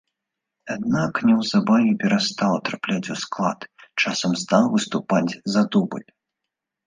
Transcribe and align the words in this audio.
Аднак, 0.75 1.13
неўзабаве 1.31 1.91
перастаў 2.03 2.55
трапляць 2.69 3.11
у 3.15 3.19
склад, 3.23 3.59
часам 4.05 4.31
стаў 4.45 4.63
выступаць 4.77 5.37
за 5.57 5.61
дубль. 5.77 6.07